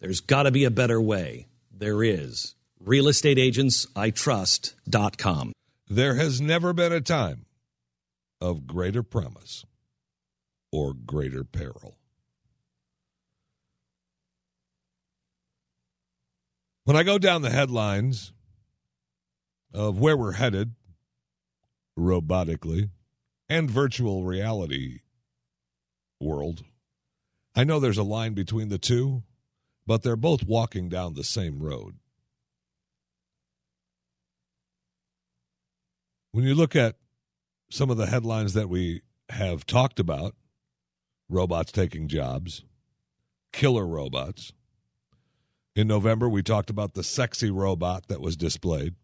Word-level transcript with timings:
There's 0.00 0.20
got 0.20 0.44
to 0.44 0.50
be 0.50 0.64
a 0.64 0.70
better 0.70 0.98
way. 1.00 1.46
There 1.72 2.02
is. 2.02 2.54
RealestateAgentsITrust.com. 2.84 5.52
There 5.88 6.14
has 6.14 6.40
never 6.40 6.72
been 6.72 6.92
a 6.92 7.00
time 7.00 7.46
of 8.40 8.66
greater 8.66 9.02
promise 9.02 9.64
or 10.70 10.94
greater 10.94 11.42
peril. 11.44 11.96
When 16.84 16.96
I 16.96 17.02
go 17.02 17.18
down 17.18 17.42
the 17.42 17.50
headlines 17.50 18.32
of 19.74 19.98
where 19.98 20.16
we're 20.16 20.32
headed 20.32 20.74
robotically 21.98 22.90
and 23.48 23.70
virtual 23.70 24.24
reality 24.24 25.00
world, 26.20 26.64
I 27.54 27.64
know 27.64 27.80
there's 27.80 27.98
a 27.98 28.04
line 28.04 28.34
between 28.34 28.68
the 28.68 28.78
two, 28.78 29.24
but 29.88 30.02
they're 30.02 30.16
both 30.16 30.44
walking 30.44 30.90
down 30.90 31.14
the 31.14 31.24
same 31.24 31.60
road. 31.60 31.94
When 36.30 36.44
you 36.44 36.54
look 36.54 36.76
at 36.76 36.96
some 37.70 37.88
of 37.88 37.96
the 37.96 38.06
headlines 38.06 38.52
that 38.52 38.68
we 38.68 39.00
have 39.30 39.64
talked 39.64 39.98
about 39.98 40.34
robots 41.30 41.72
taking 41.72 42.06
jobs, 42.06 42.64
killer 43.50 43.86
robots, 43.86 44.52
in 45.74 45.88
November, 45.88 46.28
we 46.28 46.42
talked 46.42 46.68
about 46.68 46.92
the 46.92 47.02
sexy 47.02 47.50
robot 47.50 48.08
that 48.08 48.20
was 48.20 48.36
displayed. 48.36 48.94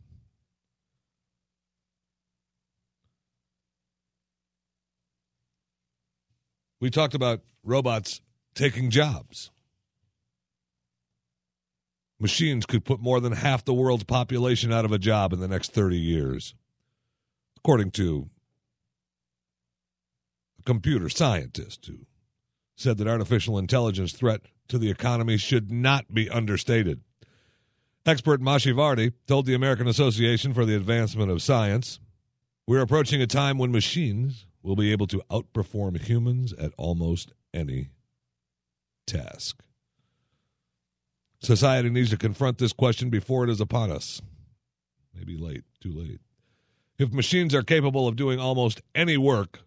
We 6.79 6.91
talked 6.91 7.15
about 7.15 7.41
robots 7.63 8.21
taking 8.55 8.91
jobs. 8.91 9.51
Machines 12.25 12.65
could 12.65 12.87
put 12.87 13.01
more 13.01 13.21
than 13.21 13.33
half 13.33 13.67
the 13.67 13.75
world's 13.75 14.05
population 14.05 14.73
out 14.73 14.87
of 14.87 14.93
a 14.93 14.99
job 14.99 15.35
in 15.35 15.41
the 15.41 15.47
next 15.47 15.73
30 15.73 15.99
years, 15.99 16.55
according 17.59 17.91
to 17.91 18.31
a 20.59 20.63
computer 20.63 21.11
scientist 21.11 21.85
who 21.85 22.07
said 22.79 22.97
that 22.97 23.07
artificial 23.07 23.59
intelligence 23.59 24.15
threat 24.15 24.41
to 24.69 24.79
the 24.79 24.89
economy 24.91 25.37
should 25.37 25.71
not 25.71 26.15
be 26.15 26.31
understated. 26.31 27.03
Expert 28.07 28.41
Moshe 28.41 28.75
Vardi 28.75 29.13
told 29.27 29.45
the 29.45 29.53
American 29.53 29.87
Association 29.87 30.55
for 30.55 30.65
the 30.65 30.75
Advancement 30.75 31.31
of 31.31 31.43
Science 31.43 32.01
We're 32.67 32.81
approaching 32.81 33.21
a 33.21 33.27
time 33.27 33.59
when 33.59 33.71
machines 33.71 34.47
will 34.63 34.77
be 34.77 34.93
able 34.93 35.09
to 35.09 35.21
outperform 35.31 36.01
humans 36.01 36.55
at 36.55 36.73
almost 36.79 37.35
any 37.53 37.91
task. 39.07 39.61
Society 41.45 41.91
needs 41.91 42.09
to 42.09 42.17
confront 42.17 42.57
this 42.57 42.73
question 42.73 43.11
before 43.11 43.45
it 43.45 43.51
is 43.51 43.61
upon 43.61 43.91
us. 43.91 44.23
Maybe 45.15 45.37
late, 45.37 45.65
too 45.79 45.93
late. 45.93 46.21
If 46.99 47.13
machines 47.13 47.55
are 47.55 47.63
capable 47.63 48.09
of 48.09 48.17
doing 48.17 48.41
almost 48.41 48.81
any 48.95 49.19
work 49.19 49.61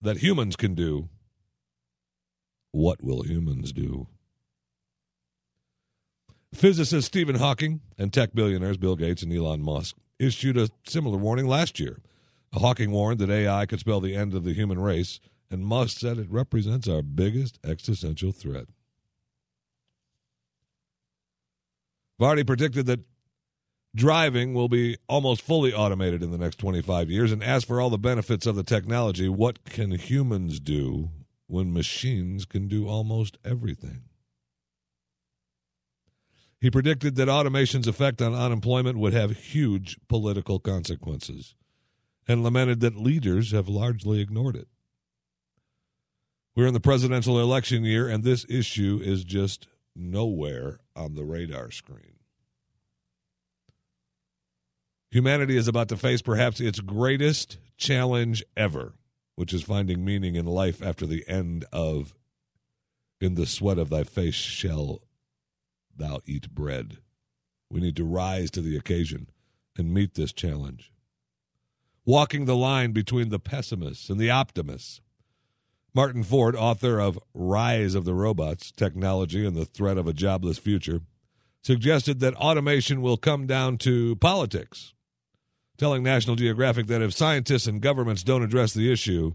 that 0.00 0.18
humans 0.18 0.56
can 0.56 0.74
do, 0.74 1.10
what 2.72 3.02
will 3.02 3.22
humans 3.22 3.72
do? 3.72 4.06
Physicist 6.54 7.06
Stephen 7.06 7.36
Hawking 7.36 7.82
and 7.98 8.10
tech 8.10 8.30
billionaires 8.32 8.78
Bill 8.78 8.96
Gates 8.96 9.22
and 9.22 9.30
Elon 9.30 9.60
Musk 9.60 9.96
issued 10.18 10.56
a 10.56 10.70
similar 10.86 11.18
warning 11.18 11.46
last 11.46 11.78
year. 11.78 12.00
Hawking 12.54 12.90
warned 12.90 13.18
that 13.18 13.28
AI 13.28 13.66
could 13.66 13.80
spell 13.80 14.00
the 14.00 14.16
end 14.16 14.32
of 14.32 14.44
the 14.44 14.54
human 14.54 14.78
race, 14.78 15.20
and 15.50 15.66
Musk 15.66 15.98
said 15.98 16.16
it 16.16 16.30
represents 16.30 16.88
our 16.88 17.02
biggest 17.02 17.58
existential 17.62 18.32
threat. 18.32 18.66
Vardi 22.20 22.46
predicted 22.46 22.86
that 22.86 23.00
driving 23.94 24.54
will 24.54 24.68
be 24.68 24.96
almost 25.08 25.42
fully 25.42 25.72
automated 25.72 26.22
in 26.22 26.30
the 26.30 26.38
next 26.38 26.58
25 26.58 27.10
years, 27.10 27.32
and 27.32 27.42
as 27.42 27.64
for 27.64 27.80
all 27.80 27.90
the 27.90 27.98
benefits 27.98 28.46
of 28.46 28.56
the 28.56 28.62
technology, 28.62 29.28
what 29.28 29.64
can 29.64 29.92
humans 29.92 30.60
do 30.60 31.10
when 31.46 31.72
machines 31.72 32.44
can 32.44 32.68
do 32.68 32.88
almost 32.88 33.38
everything. 33.44 34.02
He 36.60 36.70
predicted 36.70 37.16
that 37.16 37.28
automation's 37.28 37.86
effect 37.86 38.22
on 38.22 38.34
unemployment 38.34 38.98
would 38.98 39.12
have 39.12 39.36
huge 39.36 39.98
political 40.08 40.58
consequences 40.58 41.54
and 42.26 42.42
lamented 42.42 42.80
that 42.80 42.96
leaders 42.96 43.52
have 43.52 43.68
largely 43.68 44.20
ignored 44.20 44.56
it. 44.56 44.68
We're 46.56 46.66
in 46.66 46.74
the 46.74 46.80
presidential 46.80 47.38
election 47.38 47.84
year, 47.84 48.08
and 48.08 48.24
this 48.24 48.46
issue 48.48 49.00
is 49.02 49.22
just 49.22 49.68
nowhere 49.94 50.80
on 50.96 51.14
the 51.14 51.24
radar 51.24 51.70
screen. 51.70 52.14
Humanity 55.10 55.56
is 55.56 55.68
about 55.68 55.88
to 55.90 55.96
face 55.96 56.22
perhaps 56.22 56.60
its 56.60 56.80
greatest 56.80 57.58
challenge 57.76 58.42
ever 58.56 58.94
which 59.36 59.52
is 59.52 59.62
finding 59.62 60.04
meaning 60.04 60.34
in 60.34 60.46
life 60.46 60.82
after 60.82 61.06
the 61.06 61.24
end 61.28 61.64
of 61.70 62.14
in 63.20 63.34
the 63.34 63.46
sweat 63.46 63.78
of 63.78 63.90
thy 63.90 64.02
face 64.02 64.34
shall 64.34 65.02
thou 65.94 66.20
eat 66.26 66.50
bread. 66.50 66.98
We 67.70 67.80
need 67.80 67.96
to 67.96 68.04
rise 68.04 68.50
to 68.52 68.60
the 68.60 68.76
occasion 68.76 69.28
and 69.76 69.94
meet 69.94 70.14
this 70.14 70.32
challenge. 70.32 70.90
Walking 72.04 72.44
the 72.44 72.56
line 72.56 72.92
between 72.92 73.28
the 73.28 73.38
pessimists 73.38 74.10
and 74.10 74.18
the 74.18 74.30
optimists. 74.30 75.00
Martin 75.96 76.22
Ford, 76.22 76.54
author 76.54 77.00
of 77.00 77.18
Rise 77.32 77.94
of 77.94 78.04
the 78.04 78.12
Robots 78.12 78.70
Technology 78.70 79.46
and 79.46 79.56
the 79.56 79.64
Threat 79.64 79.96
of 79.96 80.06
a 80.06 80.12
Jobless 80.12 80.58
Future, 80.58 81.00
suggested 81.62 82.20
that 82.20 82.34
automation 82.34 83.00
will 83.00 83.16
come 83.16 83.46
down 83.46 83.78
to 83.78 84.14
politics 84.16 84.92
telling 85.78 86.02
National 86.02 86.36
Geographic 86.36 86.86
that 86.88 87.00
if 87.00 87.14
scientists 87.14 87.66
and 87.66 87.80
governments 87.80 88.22
don't 88.22 88.42
address 88.42 88.74
the 88.74 88.92
issue, 88.92 89.32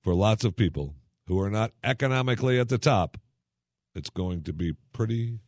for 0.00 0.12
lots 0.12 0.42
of 0.42 0.56
people 0.56 0.96
who 1.28 1.38
are 1.38 1.50
not 1.50 1.70
economically 1.84 2.58
at 2.58 2.68
the 2.68 2.78
top, 2.78 3.16
it's 3.94 4.10
going 4.10 4.42
to 4.42 4.52
be 4.52 4.74
pretty 4.92 5.38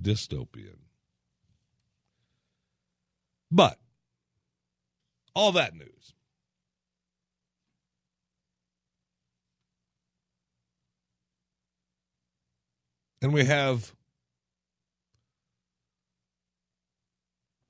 dystopian. 0.00 0.78
But 3.52 3.78
all 5.32 5.52
that 5.52 5.76
news. 5.76 6.12
And 13.22 13.32
we 13.32 13.44
have 13.44 13.94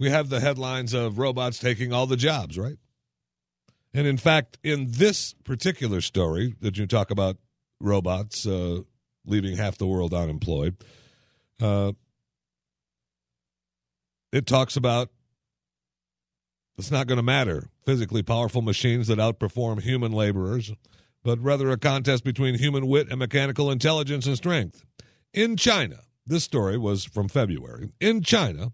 we 0.01 0.09
have 0.11 0.31
the 0.31 0.41
headlines 0.41 0.95
of 0.95 1.19
robots 1.19 1.59
taking 1.59 1.93
all 1.93 2.07
the 2.07 2.17
jobs, 2.17 2.59
right? 2.59 2.79
And 3.95 4.07
in 4.07 4.17
fact, 4.17 4.59
in 4.65 4.87
this 4.91 5.35
particular 5.45 6.01
story 6.01 6.55
that 6.61 6.79
you 6.79 6.87
talk 6.87 7.11
about 7.11 7.37
robots 7.79 8.47
uh, 8.47 8.81
leaving 9.27 9.57
half 9.57 9.77
the 9.77 9.87
world 9.87 10.15
unemployed, 10.15 10.77
uh, 11.61 11.93
it 14.33 14.47
talks 14.47 14.77
about 14.77 15.11
it's 16.79 16.91
not 16.91 17.07
going 17.07 17.19
to 17.19 17.23
matter 17.23 17.69
physically 17.85 18.23
powerful 18.23 18.63
machines 18.63 19.09
that 19.09 19.19
outperform 19.19 19.83
human 19.83 20.13
laborers, 20.13 20.73
but 21.23 21.39
rather 21.41 21.71
a 21.71 21.77
contest 21.77 22.25
between 22.25 22.55
human 22.55 22.87
wit 22.87 23.09
and 23.11 23.19
mechanical 23.19 23.71
intelligence 23.71 24.27
and 24.27 24.37
strength. 24.37 24.87
In 25.35 25.57
China, 25.57 26.01
this 26.27 26.45
story 26.45 26.77
was 26.77 27.05
from 27.05 27.29
February. 27.29 27.93
In 28.01 28.23
China, 28.23 28.73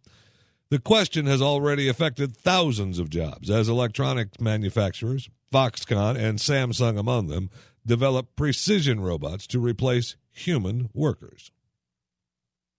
The 0.71 0.79
question 0.79 1.25
has 1.27 1.41
already 1.41 1.89
affected 1.89 2.37
thousands 2.37 2.99
of 2.99 3.09
jobs 3.09 3.49
as 3.49 3.69
electronics 3.69 4.39
manufacturers, 4.39 5.31
Foxconn 5.51 6.17
and 6.17 6.39
Samsung 6.39 6.99
among 6.99 7.29
them, 7.29 7.49
develop 7.87 8.37
precision 8.37 9.01
robots 9.01 9.47
to 9.47 9.59
replace 9.59 10.17
human 10.31 10.91
workers. 10.93 11.51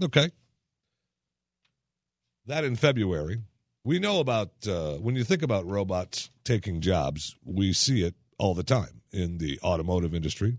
Okay. 0.04 0.30
That 2.46 2.64
in 2.64 2.76
February. 2.76 3.42
We 3.84 3.98
know 3.98 4.20
about, 4.20 4.52
uh, 4.68 4.98
when 4.98 5.16
you 5.16 5.24
think 5.24 5.42
about 5.42 5.66
robots 5.66 6.30
taking 6.44 6.82
jobs, 6.82 7.36
we 7.44 7.74
see 7.74 8.04
it 8.04 8.14
all 8.38 8.54
the 8.54 8.64
time 8.64 9.02
in 9.12 9.40
the 9.40 9.60
automotive 9.64 10.14
industry. 10.14 10.58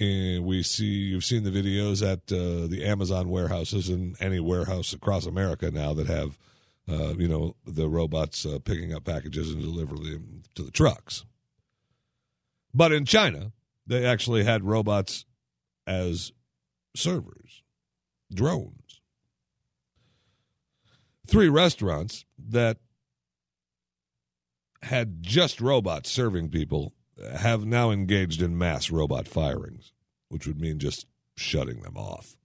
And 0.00 0.46
we 0.46 0.62
see, 0.62 0.86
you've 0.86 1.24
seen 1.26 1.42
the 1.42 1.50
videos 1.50 2.02
at 2.02 2.32
uh, 2.32 2.66
the 2.66 2.86
Amazon 2.86 3.28
warehouses 3.28 3.90
and 3.90 4.16
any 4.18 4.40
warehouse 4.40 4.94
across 4.94 5.26
America 5.26 5.70
now 5.70 5.92
that 5.92 6.06
have, 6.06 6.38
uh, 6.88 7.14
you 7.18 7.28
know, 7.28 7.54
the 7.66 7.86
robots 7.86 8.46
uh, 8.46 8.58
picking 8.64 8.94
up 8.94 9.04
packages 9.04 9.50
and 9.50 9.60
delivering 9.60 10.04
them 10.04 10.42
to 10.54 10.62
the 10.62 10.70
trucks. 10.70 11.26
But 12.72 12.92
in 12.92 13.04
China, 13.04 13.52
they 13.86 14.06
actually 14.06 14.44
had 14.44 14.64
robots 14.64 15.26
as 15.86 16.32
servers, 16.96 17.62
drones. 18.32 19.02
Three 21.26 21.50
restaurants 21.50 22.24
that 22.38 22.78
had 24.82 25.22
just 25.22 25.60
robots 25.60 26.10
serving 26.10 26.48
people 26.48 26.94
have 27.36 27.64
now 27.64 27.90
engaged 27.90 28.42
in 28.42 28.56
mass 28.56 28.90
robot 28.90 29.28
firings, 29.28 29.92
which 30.28 30.46
would 30.46 30.60
mean 30.60 30.78
just 30.78 31.06
shutting 31.36 31.80
them 31.82 31.96
off. 31.96 32.36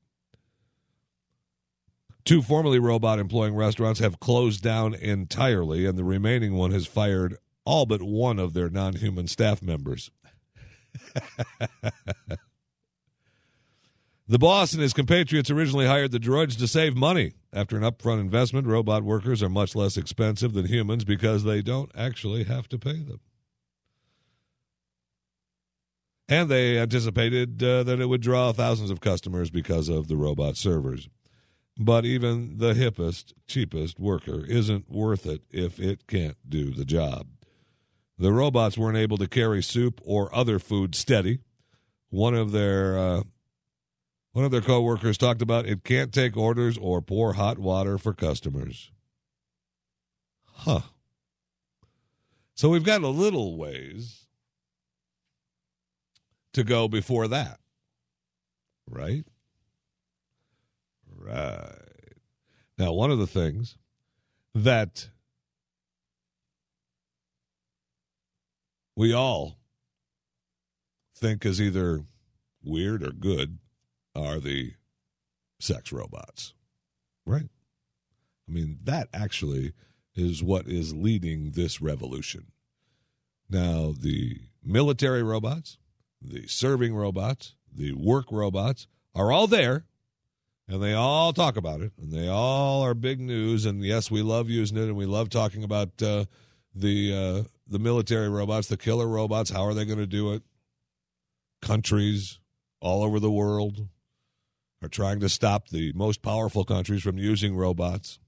Two 2.24 2.42
formerly 2.42 2.80
robot 2.80 3.20
employing 3.20 3.56
restaurants 3.56 4.00
have 4.00 4.20
closed 4.20 4.64
down 4.64 4.96
entirely, 4.96 5.86
and 5.86 5.98
the 5.98 6.04
remaining 6.04 6.56
one 6.56 6.72
has 6.72 6.88
fired 6.88 7.38
all 7.66 7.86
but 7.86 8.02
one 8.02 8.40
of 8.40 8.54
their 8.54 8.70
non 8.70 8.96
human 8.96 9.28
staff 9.28 9.62
members. 9.62 10.10
the 14.28 14.40
boss 14.40 14.74
and 14.74 14.82
his 14.82 14.94
compatriots 14.94 15.52
originally 15.52 15.86
hired 15.86 16.12
the 16.12 16.20
droids 16.20 16.58
to 16.58 16.68
save 16.68 16.96
money. 16.96 17.34
After 17.54 17.78
an 17.78 17.84
upfront 17.84 18.22
investment, 18.22 18.66
robot 18.66 19.04
workers 19.04 19.44
are 19.44 19.50
much 19.50 19.76
less 19.76 19.96
expensive 19.96 20.54
than 20.54 20.66
humans 20.66 21.04
because 21.06 21.44
they 21.44 21.62
don't 21.62 21.92
actually 21.96 22.46
have 22.46 22.68
to 22.70 22.80
pay 22.80 23.04
them. 23.04 23.20
And 26.28 26.50
they 26.50 26.80
anticipated 26.80 27.62
uh, 27.62 27.84
that 27.84 28.00
it 28.00 28.08
would 28.08 28.22
draw 28.22 28.52
thousands 28.52 28.90
of 28.90 29.00
customers 29.00 29.52
because 29.52 29.90
of 29.90 30.08
the 30.08 30.18
robot 30.18 30.58
servers. 30.58 31.08
But 31.78 32.06
even 32.06 32.58
the 32.58 32.74
hippest, 32.74 33.34
cheapest 33.48 34.00
worker 34.00 34.46
isn't 34.46 34.90
worth 34.90 35.26
it 35.26 35.42
if 35.52 35.80
it 35.80 36.08
can't 36.08 36.38
do 36.48 36.72
the 36.72 36.86
job. 36.86 37.28
The 38.18 38.32
robots 38.32 38.78
weren't 38.78 38.98
able 38.98 39.18
to 39.18 39.28
carry 39.28 39.62
soup 39.62 40.00
or 40.04 40.34
other 40.34 40.58
food 40.58 40.96
steady. 40.96 41.40
One 42.10 42.34
of 42.34 42.54
their 42.54 42.98
uh, 42.98 43.24
one 44.32 44.46
of 44.46 44.52
their 44.52 44.62
coworkers 44.62 45.18
talked 45.18 45.42
about 45.42 45.66
it 45.66 45.84
can't 45.84 46.14
take 46.14 46.38
orders 46.38 46.78
or 46.78 47.02
pour 47.02 47.34
hot 47.34 47.60
water 47.60 47.98
for 47.98 48.14
customers. 48.14 48.90
Huh. 50.46 50.82
So 52.54 52.70
we've 52.70 52.86
got 52.86 53.02
a 53.02 53.10
little 53.10 53.58
ways 53.58 54.25
to 56.56 56.64
go 56.64 56.88
before 56.88 57.28
that. 57.28 57.60
Right? 58.90 59.26
Right. 61.18 61.70
Now, 62.78 62.94
one 62.94 63.12
of 63.12 63.20
the 63.20 63.28
things 63.28 63.78
that 64.54 65.10
we 68.96 69.14
all 69.14 69.58
think 71.18 71.46
is 71.46 71.62
either 71.62 72.06
weird 72.64 73.04
or 73.04 73.12
good 73.12 73.60
are 74.16 74.40
the 74.40 74.74
sex 75.60 75.92
robots. 75.92 76.54
Right? 77.26 77.50
I 78.48 78.52
mean, 78.52 78.80
that 78.84 79.10
actually 79.14 79.74
is 80.14 80.42
what 80.42 80.68
is 80.68 80.96
leading 80.96 81.52
this 81.52 81.82
revolution. 81.82 82.52
Now, 83.50 83.94
the 83.98 84.40
military 84.64 85.22
robots, 85.22 85.78
the 86.22 86.48
serving 86.48 86.96
robots, 86.96 87.56
the 87.74 87.94
work 87.94 88.26
robots 88.32 88.88
are 89.14 89.32
all 89.32 89.48
there 89.48 89.86
and 90.68 90.82
they 90.82 90.94
all 90.94 91.34
talk 91.34 91.58
about 91.58 91.82
it 91.82 91.92
and 92.02 92.12
they 92.12 92.28
all 92.28 92.82
are 92.82 92.94
big 92.94 93.20
news 93.20 93.66
and 93.66 93.84
yes 93.84 94.10
we 94.10 94.22
love 94.22 94.50
using 94.50 94.78
it 94.78 94.84
and 94.84 94.96
we 94.96 95.06
love 95.06 95.30
talking 95.30 95.64
about 95.64 96.02
uh, 96.02 96.26
the 96.74 97.14
uh, 97.14 97.44
the 97.68 97.80
military 97.80 98.30
robots 98.30 98.68
the 98.68 98.78
killer 98.78 99.08
robots 99.08 99.50
how 99.50 99.64
are 99.64 99.74
they 99.74 99.86
going 99.86 100.00
to 100.00 100.08
do 100.08 100.34
it? 100.34 100.44
Countries 101.62 102.40
all 102.82 103.04
over 103.04 103.20
the 103.20 103.32
world 103.32 103.88
are 104.84 104.90
trying 104.90 105.20
to 105.20 105.30
stop 105.30 105.70
the 105.70 105.92
most 105.94 106.22
powerful 106.22 106.64
countries 106.64 107.02
from 107.02 107.18
using 107.18 107.56
robots 107.56 108.20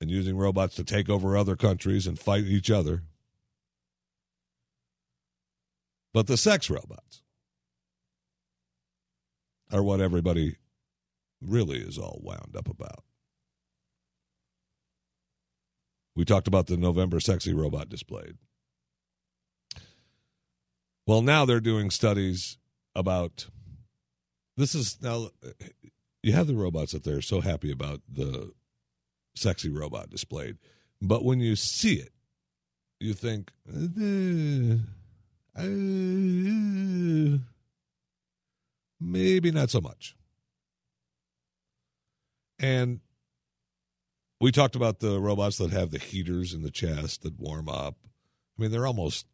and 0.00 0.10
using 0.10 0.36
robots 0.36 0.74
to 0.76 0.84
take 0.84 1.10
over 1.10 1.36
other 1.36 1.56
countries 1.56 2.06
and 2.06 2.18
fight 2.18 2.44
each 2.44 2.70
other 2.70 3.02
but 6.12 6.26
the 6.26 6.36
sex 6.36 6.68
robots 6.68 7.22
are 9.72 9.82
what 9.82 10.00
everybody 10.00 10.56
really 11.40 11.78
is 11.78 11.98
all 11.98 12.20
wound 12.22 12.54
up 12.56 12.68
about. 12.68 13.04
We 16.16 16.24
talked 16.24 16.48
about 16.48 16.66
the 16.66 16.76
November 16.76 17.20
sexy 17.20 17.54
robot 17.54 17.88
displayed. 17.88 18.36
Well, 21.06 21.22
now 21.22 21.44
they're 21.44 21.60
doing 21.60 21.90
studies 21.90 22.58
about 22.94 23.46
this 24.56 24.74
is 24.74 25.00
now 25.00 25.30
you 26.22 26.32
have 26.32 26.46
the 26.46 26.54
robots 26.54 26.92
that 26.92 27.04
they're 27.04 27.22
so 27.22 27.40
happy 27.40 27.70
about 27.70 28.00
the 28.08 28.52
sexy 29.34 29.70
robot 29.70 30.10
displayed, 30.10 30.58
but 31.00 31.24
when 31.24 31.40
you 31.40 31.56
see 31.56 31.94
it, 31.94 32.12
you 32.98 33.14
think, 33.14 33.50
uh, 33.68 34.84
uh, 35.56 37.38
maybe 39.00 39.50
not 39.50 39.70
so 39.70 39.80
much. 39.80 40.16
And 42.58 43.00
we 44.40 44.52
talked 44.52 44.76
about 44.76 45.00
the 45.00 45.20
robots 45.20 45.58
that 45.58 45.70
have 45.70 45.90
the 45.90 45.98
heaters 45.98 46.52
in 46.52 46.62
the 46.62 46.70
chest 46.70 47.22
that 47.22 47.38
warm 47.38 47.68
up. 47.68 47.96
I 48.58 48.62
mean, 48.62 48.70
they're 48.70 48.86
almost 48.86 49.26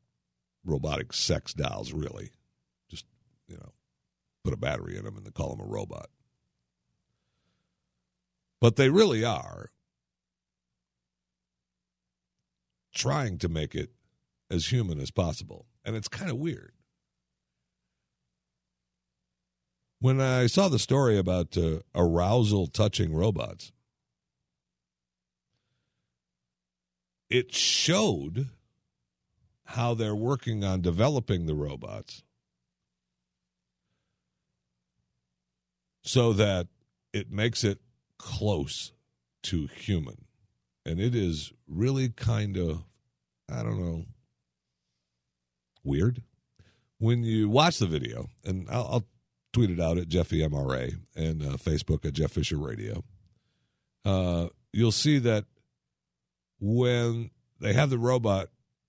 robotic 0.64 1.12
sex 1.12 1.52
dolls, 1.52 1.93
really. 1.93 2.31
Just, 2.88 3.05
you 3.49 3.57
know, 3.57 3.73
put 4.45 4.55
a 4.55 4.57
battery 4.57 4.97
in 4.97 5.05
them 5.05 5.17
and 5.17 5.35
call 5.35 5.50
them 5.50 5.64
a 5.64 5.69
robot. 5.69 6.09
But 8.61 8.76
they 8.76 8.88
really 8.88 9.25
are 9.25 9.71
trying 12.95 13.38
to 13.38 13.49
make 13.49 13.75
it 13.75 13.90
as 14.50 14.73
human 14.73 15.00
as 15.00 15.11
possible. 15.11 15.67
And 15.85 15.97
it's 15.97 16.09
kind 16.09 16.31
of 16.31 16.37
weird. 16.37 16.73
When 19.99 20.21
I 20.21 20.47
saw 20.47 20.69
the 20.69 20.79
story 20.79 21.19
about 21.19 21.57
uh, 21.57 21.79
arousal 21.95 22.67
touching 22.67 23.15
robots, 23.15 23.73
it 27.31 27.55
showed 27.55 28.49
how 29.65 29.95
they're 29.95 30.15
working 30.15 30.62
on 30.62 30.81
developing 30.81 31.47
the 31.47 31.55
robots 31.55 32.23
so 36.03 36.33
that 36.35 36.69
it 37.12 37.33
makes 37.33 37.65
it 37.65 37.81
close 38.19 38.93
to 39.43 39.67
human. 39.67 40.25
And 40.85 41.00
it 41.00 41.17
is 41.17 41.53
really 41.67 42.11
kind 42.11 42.57
of, 42.57 42.85
I 43.50 43.65
don't 43.65 43.81
know, 43.81 44.05
weird. 45.87 46.23
When 46.99 47.25
you 47.25 47.49
watch 47.49 47.78
the 47.78 47.87
video, 47.87 48.28
and 48.45 48.66
I'll, 48.71 48.88
I'll 48.90 49.07
tweet 49.52 49.71
it 49.71 49.81
out 49.81 49.99
at 49.99 50.09
Jeffy 50.09 50.40
MRA 50.40 50.95
and 51.14 51.43
uh, 51.43 51.57
Facebook 51.57 52.05
at 52.05 52.12
Jeff 52.12 52.33
Fisher 52.33 52.59
Radio. 52.59 53.05
Uh, 54.05 54.49
you'll 54.73 54.93
see 54.93 55.19
that 55.19 55.45
when 56.61 57.31
they 57.61 57.73
have 57.73 57.90
the 57.90 57.99
robot, 57.99 58.49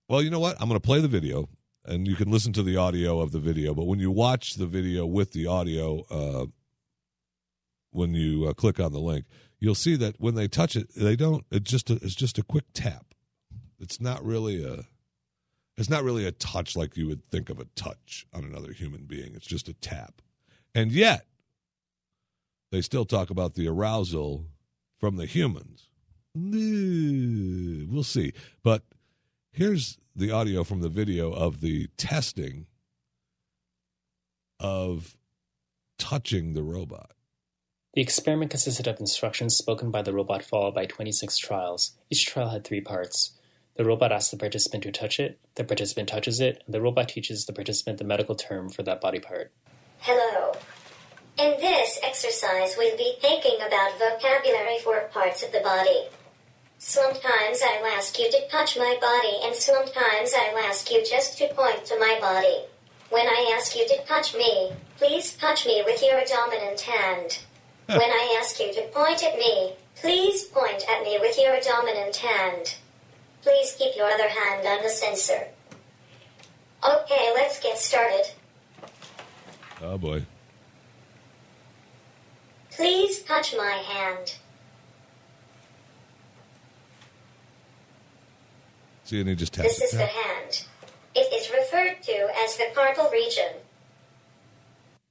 well, 0.09 0.21
you 0.21 0.29
know 0.29 0.39
what? 0.39 0.57
I'm 0.59 0.67
going 0.67 0.79
to 0.79 0.85
play 0.85 0.99
the 0.99 1.07
video 1.07 1.47
and 1.85 2.07
you 2.07 2.15
can 2.15 2.29
listen 2.29 2.53
to 2.53 2.63
the 2.63 2.75
audio 2.75 3.21
of 3.21 3.31
the 3.31 3.39
video. 3.39 3.73
But 3.73 3.85
when 3.85 3.99
you 3.99 4.11
watch 4.11 4.55
the 4.55 4.67
video 4.67 5.05
with 5.05 5.31
the 5.31 5.47
audio, 5.47 6.03
uh, 6.11 6.45
when 7.91 8.13
you 8.13 8.47
uh, 8.47 8.53
click 8.53 8.79
on 8.79 8.91
the 8.91 8.99
link, 8.99 9.25
you'll 9.59 9.75
see 9.75 9.95
that 9.95 10.19
when 10.19 10.35
they 10.35 10.47
touch 10.47 10.75
it, 10.75 10.93
they 10.95 11.15
don't. 11.15 11.45
It's 11.49 11.71
just 11.71 11.89
it's 11.89 12.15
just 12.15 12.37
a 12.37 12.43
quick 12.43 12.65
tap. 12.73 13.13
It's 13.79 14.01
not 14.01 14.23
really 14.23 14.63
a 14.63 14.83
it's 15.77 15.89
not 15.89 16.03
really 16.03 16.25
a 16.25 16.31
touch 16.31 16.75
like 16.75 16.97
you 16.97 17.07
would 17.07 17.23
think 17.29 17.49
of 17.49 17.59
a 17.59 17.65
touch 17.75 18.25
on 18.33 18.43
another 18.43 18.73
human 18.73 19.03
being. 19.03 19.35
It's 19.35 19.45
just 19.45 19.69
a 19.69 19.73
tap. 19.73 20.21
And 20.73 20.91
yet, 20.91 21.25
they 22.71 22.81
still 22.81 23.05
talk 23.05 23.29
about 23.29 23.53
the 23.53 23.67
arousal 23.67 24.45
from 24.99 25.17
the 25.17 25.25
humans. 25.25 25.87
we'll 26.35 28.03
see. 28.03 28.33
But 28.63 28.83
here's 29.51 29.97
the 30.15 30.31
audio 30.31 30.63
from 30.63 30.81
the 30.81 30.89
video 30.89 31.31
of 31.31 31.61
the 31.61 31.87
testing 31.97 32.65
of 34.59 35.15
touching 35.99 36.53
the 36.53 36.63
robot. 36.63 37.11
The 37.93 38.01
experiment 38.01 38.51
consisted 38.51 38.87
of 38.87 38.99
instructions 38.99 39.55
spoken 39.55 39.89
by 39.89 40.01
the 40.01 40.13
robot 40.13 40.43
followed 40.43 40.73
by 40.73 40.85
26 40.85 41.37
trials. 41.37 41.97
Each 42.11 42.25
trial 42.25 42.49
had 42.49 42.63
three 42.63 42.81
parts. 42.81 43.36
The 43.77 43.85
robot 43.85 44.11
asks 44.11 44.31
the 44.31 44.37
participant 44.37 44.81
to 44.83 44.91
touch 44.91 45.19
it, 45.19 45.37
the 45.53 45.63
participant 45.63 46.09
touches 46.09 46.39
it, 46.39 46.63
and 46.65 46.73
the 46.73 46.81
robot 46.81 47.09
teaches 47.09 47.45
the 47.45 47.53
participant 47.53 47.99
the 47.99 48.05
medical 48.05 48.33
term 48.33 48.69
for 48.69 48.81
that 48.81 48.99
body 48.99 49.19
part. 49.19 49.51
Hello. 49.99 50.53
In 51.37 51.59
this 51.61 51.99
exercise, 52.01 52.73
we'll 52.75 52.97
be 52.97 53.13
thinking 53.21 53.57
about 53.61 53.99
vocabulary 53.99 54.79
for 54.83 54.99
parts 55.13 55.43
of 55.43 55.51
the 55.51 55.59
body. 55.59 56.07
Sometimes 56.79 57.61
I'll 57.61 57.85
ask 57.85 58.17
you 58.17 58.31
to 58.31 58.47
touch 58.49 58.75
my 58.77 58.97
body, 58.99 59.37
and 59.43 59.55
sometimes 59.55 60.33
I'll 60.33 60.57
ask 60.57 60.89
you 60.89 61.05
just 61.05 61.37
to 61.37 61.47
point 61.53 61.85
to 61.85 61.99
my 61.99 62.17
body. 62.19 62.61
When 63.11 63.27
I 63.27 63.53
ask 63.55 63.75
you 63.75 63.87
to 63.89 64.05
touch 64.07 64.33
me, 64.33 64.71
please 64.97 65.33
touch 65.33 65.67
me 65.67 65.83
with 65.85 66.01
your 66.01 66.23
dominant 66.25 66.81
hand. 66.81 67.37
when 67.85 67.99
I 67.99 68.37
ask 68.41 68.59
you 68.59 68.73
to 68.73 68.87
point 68.87 69.23
at 69.23 69.37
me, 69.37 69.73
please 69.95 70.45
point 70.45 70.83
at 70.89 71.03
me 71.03 71.19
with 71.21 71.37
your 71.37 71.59
dominant 71.59 72.15
hand. 72.15 72.73
Please 73.41 73.75
keep 73.77 73.95
your 73.95 74.09
other 74.09 74.29
hand 74.29 74.67
on 74.67 74.83
the 74.83 74.89
sensor. 74.89 75.47
Okay, 76.83 77.31
let's 77.35 77.59
get 77.59 77.77
started. 77.77 78.31
Oh 79.81 79.97
boy. 79.97 80.25
Please 82.71 83.19
touch 83.23 83.55
my 83.55 83.71
hand. 83.71 84.35
See, 89.03 89.19
and 89.19 89.29
he 89.29 89.35
just 89.35 89.53
taps 89.53 89.79
This 89.79 89.93
is 89.93 89.97
the 89.97 90.05
hand. 90.05 90.65
It 91.15 91.33
is 91.33 91.49
referred 91.49 92.03
to 92.03 92.29
as 92.43 92.57
the 92.57 92.65
carpal 92.75 93.11
region. 93.11 93.53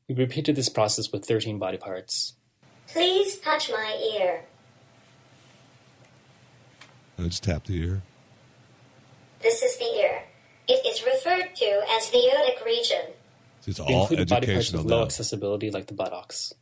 We 0.09 0.15
repeated 0.15 0.55
this 0.55 0.69
process 0.69 1.11
with 1.11 1.25
13 1.25 1.59
body 1.59 1.79
parts. 1.79 2.35
Please 2.87 3.39
touch 3.39 3.71
my 3.71 3.99
ear. 4.15 4.45
And 7.17 7.31
just 7.31 7.43
tap 7.43 7.65
the 7.65 7.83
ear. 7.83 8.03
This 9.47 9.63
is 9.63 9.77
the 9.77 9.85
ear. 9.85 10.25
It 10.67 10.85
is 10.85 11.05
referred 11.05 11.55
to 11.55 11.83
as 11.89 12.11
the 12.11 12.19
otic 12.19 12.65
region. 12.67 13.13
See, 13.61 13.71
it's 13.71 13.79
We 13.79 13.95
all 13.95 14.01
included 14.01 14.29
body 14.29 14.53
parts 14.53 14.73
with 14.73 14.85
low 14.85 15.05
accessibility 15.05 15.71
like 15.71 15.87
the 15.87 15.95
buttocks. 15.95 16.53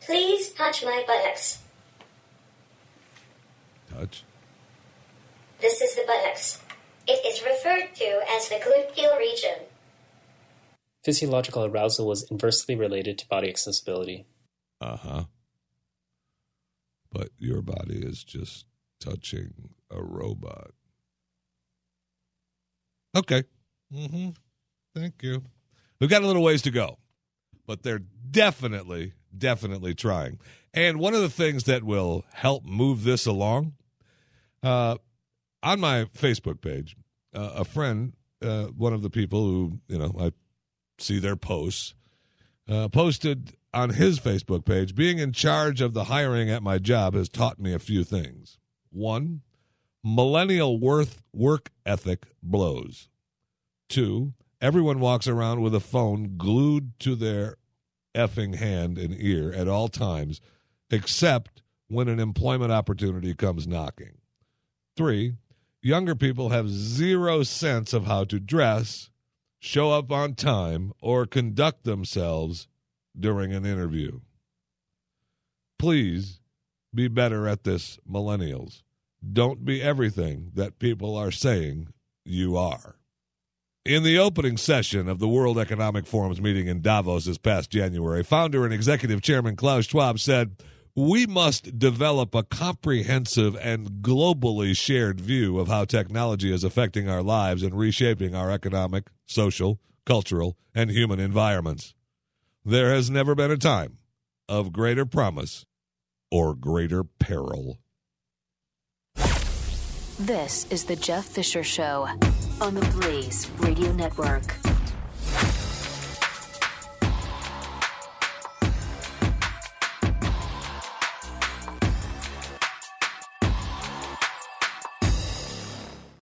Please 0.00 0.48
touch 0.48 0.82
my 0.82 1.04
buttocks. 1.06 1.58
Touch. 3.92 4.24
This 5.60 5.82
is 5.82 5.94
the 5.94 6.04
buttocks. 6.06 6.62
It 7.06 7.20
is 7.26 7.42
referred 7.42 7.94
to 7.96 8.22
as 8.30 8.48
the 8.48 8.54
gluteal 8.54 9.18
region. 9.18 9.66
Physiological 11.04 11.66
arousal 11.66 12.06
was 12.06 12.22
inversely 12.30 12.74
related 12.74 13.18
to 13.18 13.28
body 13.28 13.50
accessibility. 13.50 14.24
Uh 14.80 14.96
huh. 14.96 15.24
But 17.12 17.32
your 17.36 17.60
body 17.60 17.98
is 17.98 18.24
just 18.24 18.64
touching 18.98 19.52
a 19.90 20.02
robot. 20.02 20.70
Okay. 23.20 23.44
Mm-hmm. 23.94 24.30
Thank 24.94 25.22
you. 25.22 25.42
We've 26.00 26.08
got 26.08 26.22
a 26.22 26.26
little 26.26 26.42
ways 26.42 26.62
to 26.62 26.70
go, 26.70 26.96
but 27.66 27.82
they're 27.82 28.00
definitely, 28.30 29.12
definitely 29.36 29.94
trying. 29.94 30.38
And 30.72 30.98
one 30.98 31.12
of 31.14 31.20
the 31.20 31.28
things 31.28 31.64
that 31.64 31.84
will 31.84 32.24
help 32.32 32.64
move 32.64 33.04
this 33.04 33.26
along, 33.26 33.74
uh, 34.62 34.96
on 35.62 35.80
my 35.80 36.06
Facebook 36.16 36.62
page, 36.62 36.96
uh, 37.34 37.50
a 37.56 37.64
friend, 37.66 38.14
uh, 38.40 38.68
one 38.68 38.94
of 38.94 39.02
the 39.02 39.10
people 39.10 39.42
who 39.44 39.80
you 39.86 39.98
know 39.98 40.14
I 40.18 40.32
see 40.98 41.18
their 41.18 41.36
posts, 41.36 41.94
uh, 42.66 42.88
posted 42.88 43.54
on 43.74 43.90
his 43.90 44.18
Facebook 44.18 44.64
page 44.64 44.94
being 44.94 45.18
in 45.18 45.32
charge 45.32 45.82
of 45.82 45.92
the 45.92 46.04
hiring 46.04 46.48
at 46.48 46.62
my 46.62 46.78
job 46.78 47.12
has 47.14 47.28
taught 47.28 47.60
me 47.60 47.74
a 47.74 47.78
few 47.78 48.02
things. 48.02 48.56
One, 48.90 49.42
millennial 50.02 50.80
worth 50.80 51.22
work 51.34 51.70
ethic 51.84 52.26
blows. 52.42 53.09
Two, 53.90 54.34
everyone 54.60 55.00
walks 55.00 55.26
around 55.26 55.62
with 55.62 55.74
a 55.74 55.80
phone 55.80 56.36
glued 56.36 56.92
to 57.00 57.16
their 57.16 57.56
effing 58.14 58.54
hand 58.54 58.96
and 58.96 59.20
ear 59.20 59.52
at 59.52 59.66
all 59.66 59.88
times, 59.88 60.40
except 60.92 61.60
when 61.88 62.08
an 62.08 62.20
employment 62.20 62.70
opportunity 62.70 63.34
comes 63.34 63.66
knocking. 63.66 64.18
Three, 64.96 65.34
younger 65.82 66.14
people 66.14 66.50
have 66.50 66.68
zero 66.68 67.42
sense 67.42 67.92
of 67.92 68.04
how 68.04 68.22
to 68.24 68.38
dress, 68.38 69.10
show 69.58 69.90
up 69.90 70.12
on 70.12 70.34
time, 70.34 70.92
or 71.00 71.26
conduct 71.26 71.82
themselves 71.82 72.68
during 73.18 73.52
an 73.52 73.66
interview. 73.66 74.20
Please 75.80 76.38
be 76.94 77.08
better 77.08 77.48
at 77.48 77.64
this, 77.64 77.98
millennials. 78.08 78.82
Don't 79.32 79.64
be 79.64 79.82
everything 79.82 80.52
that 80.54 80.78
people 80.78 81.16
are 81.16 81.32
saying 81.32 81.88
you 82.24 82.56
are. 82.56 82.99
In 83.86 84.02
the 84.02 84.18
opening 84.18 84.58
session 84.58 85.08
of 85.08 85.20
the 85.20 85.28
World 85.28 85.58
Economic 85.58 86.04
Forum's 86.06 86.38
meeting 86.38 86.66
in 86.66 86.82
Davos 86.82 87.24
this 87.24 87.38
past 87.38 87.70
January, 87.70 88.22
founder 88.22 88.66
and 88.66 88.74
executive 88.74 89.22
chairman 89.22 89.56
Klaus 89.56 89.86
Schwab 89.86 90.18
said, 90.18 90.56
We 90.94 91.24
must 91.24 91.78
develop 91.78 92.34
a 92.34 92.42
comprehensive 92.42 93.56
and 93.56 94.02
globally 94.02 94.76
shared 94.76 95.18
view 95.18 95.58
of 95.58 95.68
how 95.68 95.86
technology 95.86 96.52
is 96.52 96.62
affecting 96.62 97.08
our 97.08 97.22
lives 97.22 97.62
and 97.62 97.72
reshaping 97.72 98.34
our 98.34 98.50
economic, 98.50 99.06
social, 99.24 99.80
cultural, 100.04 100.58
and 100.74 100.90
human 100.90 101.18
environments. 101.18 101.94
There 102.62 102.92
has 102.92 103.08
never 103.08 103.34
been 103.34 103.50
a 103.50 103.56
time 103.56 103.96
of 104.46 104.74
greater 104.74 105.06
promise 105.06 105.64
or 106.30 106.54
greater 106.54 107.02
peril. 107.02 107.78
This 110.26 110.66
is 110.68 110.84
the 110.84 110.96
Jeff 110.96 111.24
Fisher 111.24 111.64
Show 111.64 112.06
on 112.60 112.74
the 112.74 112.86
Blaze 113.00 113.50
Radio 113.56 113.90
Network. 113.92 114.54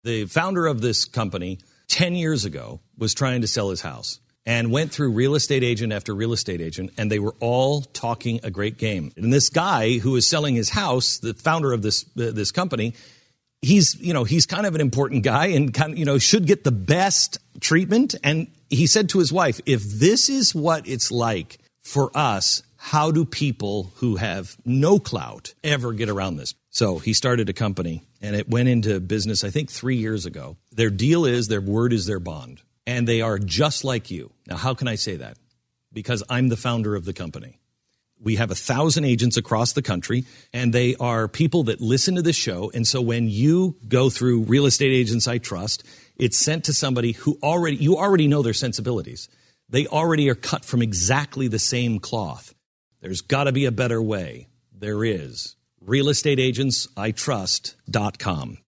The 0.04 0.26
founder 0.26 0.68
of 0.68 0.82
this 0.82 1.06
company 1.06 1.60
10 1.88 2.16
years 2.16 2.44
ago 2.44 2.82
was 2.98 3.14
trying 3.14 3.40
to 3.40 3.48
sell 3.48 3.70
his 3.70 3.80
house 3.80 4.20
and 4.46 4.74
went 4.74 4.92
through 4.92 5.12
real 5.12 5.36
estate 5.36 5.64
agent 5.64 5.94
after 5.94 6.14
real 6.14 6.34
estate 6.34 6.60
agent, 6.60 6.92
and 6.98 7.10
they 7.10 7.20
were 7.20 7.36
all 7.40 7.82
talking 7.82 8.42
a 8.44 8.52
great 8.52 8.78
game. 8.78 9.14
And 9.16 9.32
this 9.32 9.48
guy 9.48 10.00
who 10.00 10.12
was 10.12 10.28
selling 10.28 10.54
his 10.54 10.70
house, 10.70 11.18
the 11.18 11.34
founder 11.34 11.72
of 11.72 11.82
this 11.82 12.04
uh, 12.18 12.32
this 12.32 12.52
company, 12.52 12.94
he's 13.66 14.00
you 14.00 14.14
know 14.14 14.24
he's 14.24 14.46
kind 14.46 14.66
of 14.66 14.76
an 14.76 14.82
important 14.82 15.24
guy 15.24 15.48
and 15.48 15.74
kind 15.74 15.94
of 15.94 15.98
you 16.00 16.06
know 16.06 16.18
should 16.18 16.46
get 16.46 16.64
the 16.64 16.72
best 16.72 17.40
treatment. 17.60 18.16
And 18.24 18.48
he 18.70 18.88
said 18.88 19.10
to 19.10 19.20
his 19.20 19.34
wife, 19.34 19.60
"If 19.66 19.84
this 19.84 20.30
is 20.30 20.56
what 20.56 20.88
it's 20.88 21.12
like 21.12 21.60
for 21.82 22.12
us, 22.16 22.64
how 22.78 23.12
do 23.12 23.26
people 23.26 23.92
who 23.96 24.18
have 24.18 24.56
no 24.66 25.00
clout 25.00 25.54
ever 25.64 25.94
get 25.94 26.10
around 26.10 26.38
this?" 26.38 26.54
So 26.70 27.00
he 27.00 27.14
started 27.14 27.50
a 27.50 27.54
company, 27.54 28.04
and 28.22 28.36
it 28.36 28.50
went 28.50 28.70
into 28.70 29.00
business 29.00 29.44
I 29.44 29.50
think 29.50 29.72
three 29.72 29.98
years 29.98 30.26
ago. 30.26 30.58
Their 30.72 30.90
deal 30.90 31.26
is 31.26 31.48
their 31.48 31.62
word 31.62 31.94
is 31.94 32.06
their 32.06 32.20
bond, 32.20 32.62
and 32.86 33.08
they 33.08 33.22
are 33.22 33.40
just 33.40 33.84
like 33.84 34.12
you. 34.12 34.32
Now, 34.48 34.58
how 34.58 34.74
can 34.74 34.88
I 34.88 34.96
say 34.96 35.18
that? 35.18 35.38
Because 35.92 36.24
I'm 36.30 36.50
the 36.50 36.58
founder 36.58 36.96
of 36.96 37.06
the 37.06 37.14
company. 37.14 37.60
We 38.20 38.38
have 38.38 38.52
a 38.52 38.56
thousand 38.56 39.06
agents 39.06 39.38
across 39.38 39.74
the 39.74 39.82
country, 39.82 40.26
and 40.54 40.74
they 40.74 40.96
are 40.96 41.28
people 41.28 41.64
that 41.64 41.82
listen 41.82 42.16
to 42.16 42.22
this 42.22 42.36
show. 42.36 42.72
And 42.74 42.88
so 42.88 43.02
when 43.02 43.30
you 43.30 43.78
go 43.88 44.10
through 44.10 44.44
real 44.44 44.66
estate 44.66 44.94
agents 44.94 45.28
I 45.28 45.38
trust, 45.38 45.84
it's 46.16 46.38
sent 46.38 46.66
to 46.66 46.74
somebody 46.74 47.12
who 47.12 47.38
already, 47.44 47.78
you 47.78 47.98
already 47.98 48.28
know 48.28 48.42
their 48.42 48.54
sensibilities. 48.54 49.28
They 49.70 49.88
already 49.88 50.30
are 50.30 50.36
cut 50.36 50.64
from 50.64 50.82
exactly 50.82 51.48
the 51.48 51.60
same 51.60 52.00
cloth. 52.00 52.54
There's 53.02 53.22
got 53.22 53.46
to 53.46 53.52
be 53.52 53.66
a 53.66 53.72
better 53.72 54.02
way. 54.02 54.48
There 54.72 55.04
is. 55.04 55.56
Real 55.82 56.10
Estate 56.10 56.40
Agents 56.40 56.88
I 56.98 57.12
realestateagentsitrust.com. 57.12 58.58